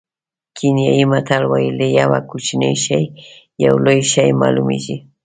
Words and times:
کینیايي 0.57 1.03
متل 1.11 1.43
وایي 1.47 1.69
له 1.79 1.85
یوه 1.99 2.19
کوچني 2.29 2.71
شي 2.83 3.01
یو 3.65 3.75
لوی 3.85 3.99
شی 4.11 4.29
معلومېږي. 4.41 4.97